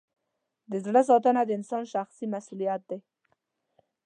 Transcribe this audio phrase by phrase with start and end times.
[0.71, 2.99] د زړه ساتنه د انسان شخصي مسؤلیت دی.